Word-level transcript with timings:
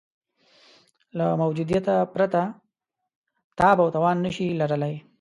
له 1.17 1.25
موجودیته 1.41 1.95
پرته 2.13 2.41
تاب 3.57 3.77
او 3.83 3.89
توان 3.95 4.17
نه 4.25 4.31
شي 4.35 4.45
لرلای. 4.59 4.95